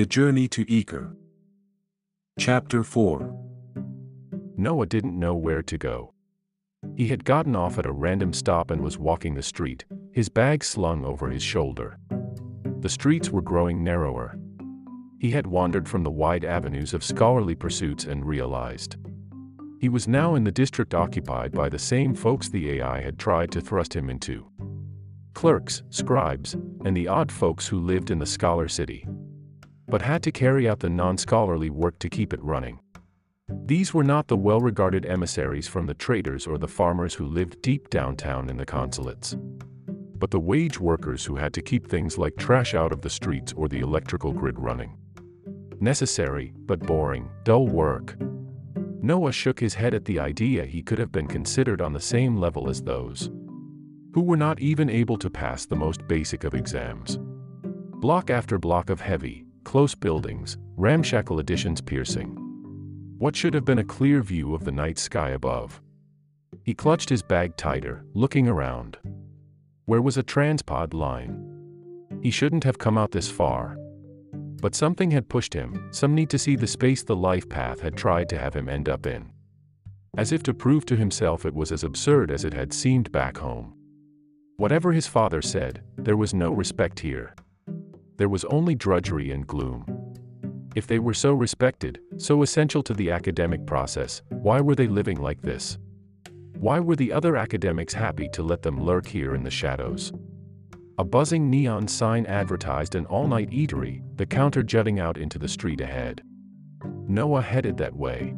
[0.00, 1.14] The Journey to Ekur.
[2.38, 3.36] Chapter 4
[4.56, 6.14] Noah didn't know where to go.
[6.96, 10.64] He had gotten off at a random stop and was walking the street, his bag
[10.64, 11.98] slung over his shoulder.
[12.78, 14.38] The streets were growing narrower.
[15.18, 18.96] He had wandered from the wide avenues of scholarly pursuits and realized.
[19.80, 23.50] He was now in the district occupied by the same folks the AI had tried
[23.52, 24.50] to thrust him into.
[25.34, 26.54] Clerks, scribes,
[26.86, 29.06] and the odd folks who lived in the scholar city.
[29.90, 32.78] But had to carry out the non-scholarly work to keep it running.
[33.66, 37.90] These were not the well-regarded emissaries from the traders or the farmers who lived deep
[37.90, 39.36] downtown in the consulates.
[39.88, 43.52] But the wage workers who had to keep things like trash out of the streets
[43.52, 44.96] or the electrical grid running.
[45.80, 48.16] Necessary, but boring, dull work.
[49.02, 52.36] Noah shook his head at the idea he could have been considered on the same
[52.36, 53.30] level as those
[54.12, 57.18] who were not even able to pass the most basic of exams.
[58.00, 62.36] Block after block of heavy, close buildings, ramshackle additions piercing.
[63.18, 65.80] What should have been a clear view of the night sky above.
[66.64, 68.98] He clutched his bag tighter, looking around.
[69.84, 71.46] Where was a transpod line?
[72.22, 73.76] He shouldn't have come out this far.
[74.60, 77.96] But something had pushed him, some need to see the space the life path had
[77.96, 79.30] tried to have him end up in.
[80.16, 83.38] As if to prove to himself it was as absurd as it had seemed back
[83.38, 83.74] home.
[84.56, 87.34] Whatever his father said, there was no respect here.
[88.20, 89.86] There was only drudgery and gloom.
[90.76, 95.18] If they were so respected, so essential to the academic process, why were they living
[95.22, 95.78] like this?
[96.58, 100.12] Why were the other academics happy to let them lurk here in the shadows?
[100.98, 105.80] A buzzing neon sign advertised an all-night eatery, the counter jutting out into the street
[105.80, 106.22] ahead.
[106.84, 108.34] Noah headed that way.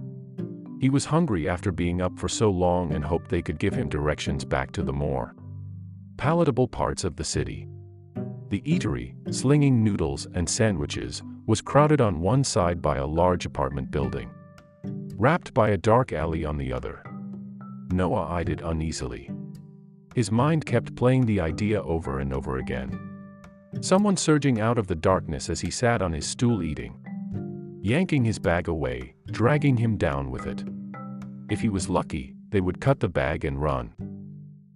[0.81, 3.89] He was hungry after being up for so long and hoped they could give him
[3.89, 5.35] directions back to the more
[6.19, 7.67] palatable parts of the city.
[8.53, 13.91] The eatery, slinging noodles and sandwiches, was crowded on one side by a large apartment
[13.91, 14.31] building.
[15.17, 17.03] Wrapped by a dark alley on the other.
[17.91, 19.31] Noah eyed it uneasily.
[20.15, 23.01] His mind kept playing the idea over and over again.
[23.81, 27.01] Someone surging out of the darkness as he sat on his stool eating.
[27.81, 30.63] Yanking his bag away, dragging him down with it.
[31.49, 33.95] If he was lucky, they would cut the bag and run.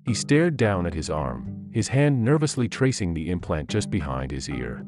[0.06, 4.48] He stared down at his arm, his hand nervously tracing the implant just behind his
[4.48, 4.82] ear.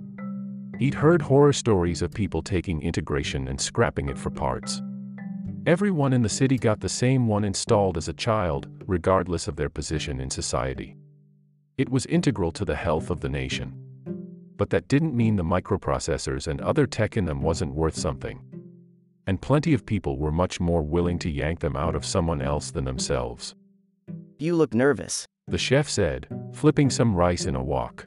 [0.79, 4.81] He'd heard horror stories of people taking integration and scrapping it for parts.
[5.67, 9.69] Everyone in the city got the same one installed as a child, regardless of their
[9.69, 10.97] position in society.
[11.77, 13.75] It was integral to the health of the nation.
[14.57, 18.41] But that didn't mean the microprocessors and other tech in them wasn't worth something.
[19.27, 22.71] And plenty of people were much more willing to yank them out of someone else
[22.71, 23.55] than themselves.
[24.41, 25.27] You look nervous.
[25.49, 28.07] The chef said, flipping some rice in a wok.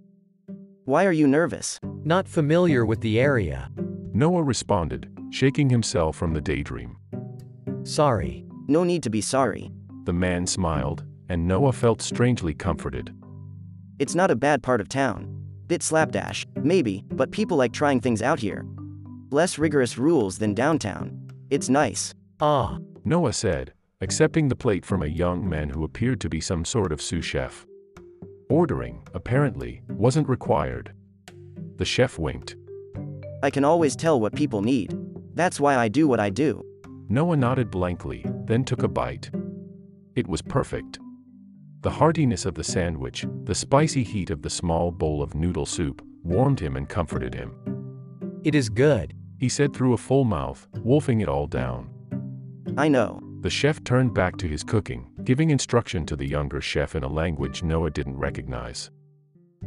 [0.86, 1.78] Why are you nervous?
[2.06, 3.70] Not familiar with the area.
[4.14, 6.96] Noah responded, shaking himself from the daydream.
[7.84, 8.46] Sorry.
[8.68, 9.72] No need to be sorry.
[10.06, 13.14] The man smiled, and Noah felt strangely comforted.
[14.00, 15.28] It's not a bad part of town.
[15.68, 18.66] Bit slapdash, maybe, but people like trying things out here.
[19.32, 21.12] Less rigorous rules than downtown.
[21.50, 22.14] It's nice.
[22.40, 22.78] Ah.
[23.04, 26.92] Noah said, accepting the plate from a young man who appeared to be some sort
[26.92, 27.66] of sous chef.
[28.50, 30.94] Ordering, apparently, wasn't required.
[31.78, 32.56] The chef winked.
[33.44, 34.98] I can always tell what people need.
[35.36, 36.64] That's why I do what I do.
[37.10, 39.30] Noah nodded blankly, then took a bite.
[40.16, 41.00] It was perfect.
[41.82, 46.02] The heartiness of the sandwich, the spicy heat of the small bowl of noodle soup,
[46.24, 47.56] warmed him and comforted him.
[48.44, 49.14] It is good.
[49.40, 51.90] He said through a full mouth, wolfing it all down.
[52.78, 53.21] I know.
[53.42, 57.08] The chef turned back to his cooking, giving instruction to the younger chef in a
[57.08, 58.92] language Noah didn't recognize.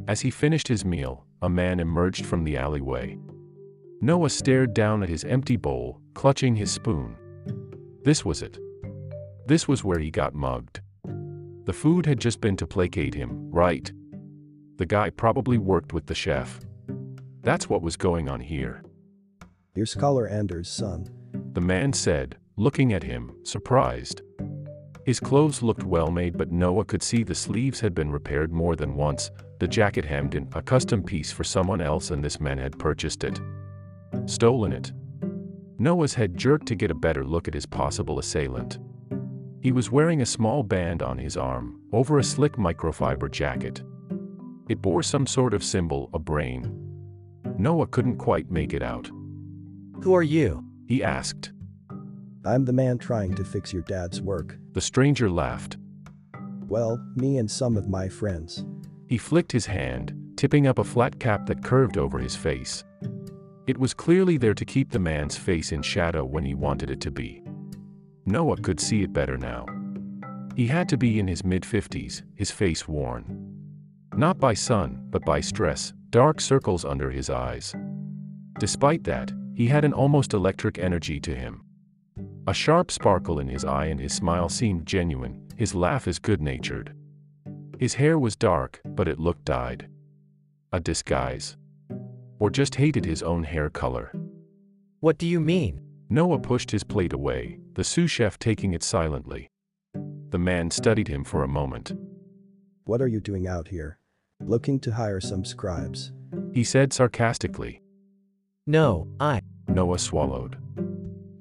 [0.06, 3.18] As he finished his meal, a man emerged from the alleyway.
[4.00, 7.16] Noah stared down at his empty bowl, clutching his spoon.
[8.04, 8.60] This was it.
[9.46, 10.80] This was where he got mugged.
[11.64, 13.90] The food had just been to placate him, right?
[14.76, 16.60] The guy probably worked with the chef.
[17.42, 18.84] That's what was going on here.
[19.74, 21.08] You're Scholar Anders' son.
[21.54, 24.22] The man said, looking at him, surprised.
[25.04, 28.74] His clothes looked well made, but Noah could see the sleeves had been repaired more
[28.74, 32.58] than once, the jacket hemmed in, a custom piece for someone else, and this man
[32.58, 33.40] had purchased it.
[34.26, 34.92] Stolen it.
[35.78, 38.78] Noah's head jerked to get a better look at his possible assailant.
[39.60, 43.82] He was wearing a small band on his arm, over a slick microfiber jacket.
[44.68, 46.70] It bore some sort of symbol, a brain.
[47.58, 49.10] Noah couldn't quite make it out.
[50.02, 50.64] Who are you?
[50.86, 51.53] He asked.
[52.46, 54.58] I'm the man trying to fix your dad's work.
[54.72, 55.78] The stranger laughed.
[56.68, 58.64] Well, me and some of my friends.
[59.08, 62.84] He flicked his hand, tipping up a flat cap that curved over his face.
[63.66, 67.00] It was clearly there to keep the man's face in shadow when he wanted it
[67.02, 67.42] to be.
[68.26, 69.66] Noah could see it better now.
[70.54, 73.54] He had to be in his mid 50s, his face worn.
[74.14, 77.74] Not by sun, but by stress, dark circles under his eyes.
[78.58, 81.62] Despite that, he had an almost electric energy to him.
[82.46, 86.42] A sharp sparkle in his eye and his smile seemed genuine, his laugh is good
[86.42, 86.94] natured.
[87.78, 89.88] His hair was dark, but it looked dyed.
[90.72, 91.56] A disguise.
[92.38, 94.12] Or just hated his own hair color.
[95.00, 95.80] What do you mean?
[96.10, 99.48] Noah pushed his plate away, the sous chef taking it silently.
[100.28, 101.92] The man studied him for a moment.
[102.84, 103.98] What are you doing out here?
[104.40, 106.12] Looking to hire some scribes.
[106.52, 107.80] He said sarcastically.
[108.66, 109.40] No, I.
[109.68, 110.58] Noah swallowed.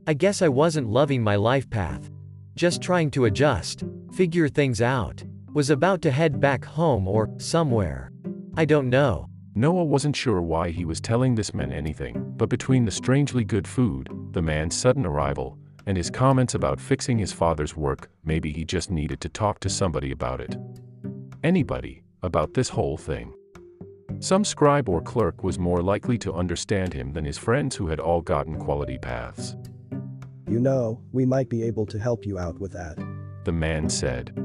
[0.05, 2.11] I guess I wasn't loving my life path.
[2.55, 5.23] Just trying to adjust, figure things out.
[5.53, 8.11] Was about to head back home or somewhere.
[8.57, 9.29] I don't know.
[9.55, 13.65] Noah wasn't sure why he was telling this man anything, but between the strangely good
[13.65, 18.65] food, the man's sudden arrival, and his comments about fixing his father's work, maybe he
[18.65, 20.57] just needed to talk to somebody about it.
[21.43, 23.33] Anybody, about this whole thing.
[24.19, 27.99] Some scribe or clerk was more likely to understand him than his friends who had
[27.99, 29.55] all gotten quality paths.
[30.53, 33.03] You know, we might be able to help you out with that.
[33.43, 34.37] The man said.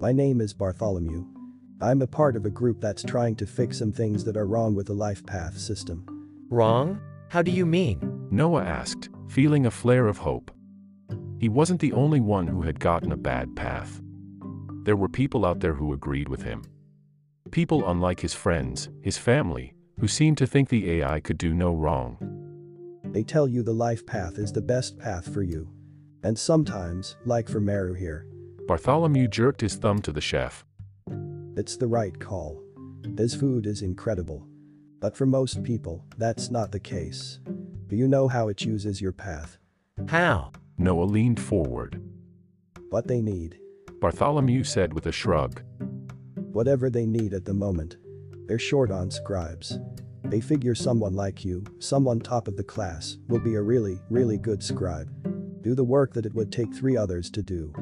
[0.00, 1.24] My name is Bartholomew.
[1.80, 4.74] I'm a part of a group that's trying to fix some things that are wrong
[4.74, 6.04] with the life path system.
[6.50, 7.00] Wrong?
[7.28, 8.26] How do you mean?
[8.32, 10.50] Noah asked, feeling a flare of hope.
[11.38, 14.02] He wasn't the only one who had gotten a bad path.
[14.82, 16.64] There were people out there who agreed with him.
[17.52, 21.72] People unlike his friends, his family, who seemed to think the AI could do no
[21.72, 22.39] wrong.
[23.12, 25.68] They tell you the life path is the best path for you.
[26.22, 28.26] And sometimes, like for Meru here,
[28.68, 30.64] Bartholomew jerked his thumb to the chef.
[31.56, 32.62] it's the right call.
[33.02, 34.46] This food is incredible.
[35.00, 37.40] But for most people, that's not the case.
[37.88, 39.58] Do you know how it chooses your path?
[40.08, 40.52] How?
[40.78, 42.00] Noah leaned forward.
[42.90, 43.58] What they need.
[44.00, 45.62] Bartholomew said with a shrug.
[46.52, 47.96] Whatever they need at the moment.
[48.46, 49.78] They're short on scribes.
[50.30, 54.38] They figure someone like you, someone top of the class, will be a really, really
[54.38, 55.10] good scribe.
[55.60, 57.74] Do the work that it would take three others to do.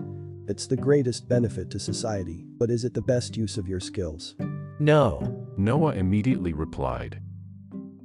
[0.48, 4.34] It's the greatest benefit to society, but is it the best use of your skills?
[4.80, 5.46] No.
[5.58, 7.20] Noah immediately replied.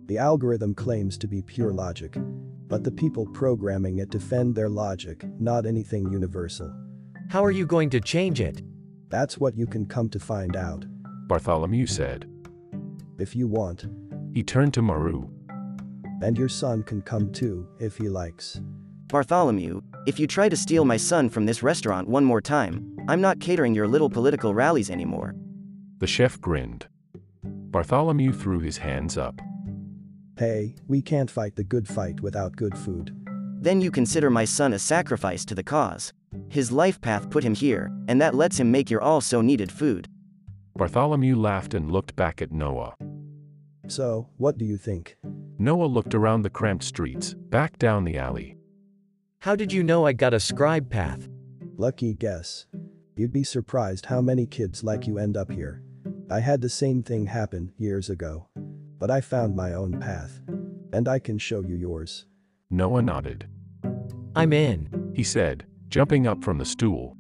[0.08, 2.18] The algorithm claims to be pure logic.
[2.68, 6.76] But the people programming it defend their logic, not anything universal.
[7.30, 8.62] How are you going to change it?
[9.08, 10.84] That's what you can come to find out.
[11.30, 12.30] Bartholomew said.
[13.20, 13.86] If you want.
[14.34, 15.30] He turned to Maru.
[16.22, 18.60] And your son can come too, if he likes.
[19.08, 23.22] Bartholomew, if you try to steal my son from this restaurant one more time, I'm
[23.22, 25.36] not catering your little political rallies anymore.
[26.00, 26.88] The chef grinned.
[27.44, 29.40] Bartholomew threw his hands up.
[30.38, 33.16] Hey, we can't fight the good fight without good food.
[33.62, 36.12] Then you consider my son a sacrifice to the cause.
[36.50, 39.72] His life path put him here, and that lets him make your all so needed
[39.72, 40.08] food.
[40.76, 42.96] Bartholomew laughed and looked back at Noah.
[43.88, 45.18] So, what do you think?
[45.58, 48.58] Noah looked around the cramped streets, back down the alley.
[49.40, 51.28] How did you know I got a scribe path?
[51.78, 52.66] Lucky guess.
[53.16, 55.84] You'd be surprised how many kids like you end up here.
[56.32, 58.48] I had the same thing happen years ago.
[59.00, 60.40] But I found my own path.
[60.94, 62.26] And I can show you yours.
[62.70, 63.48] Noah nodded.
[64.36, 65.12] I'm in.
[65.14, 67.18] He said, jumping up from the stool.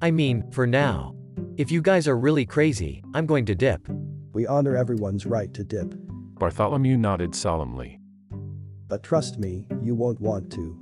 [0.00, 1.14] I mean, for now.
[1.56, 3.86] If you guys are really crazy, I'm going to dip.
[4.32, 5.94] We honor everyone's right to dip.
[6.38, 8.00] Bartholomew nodded solemnly.
[8.88, 10.81] But trust me, you won't want to.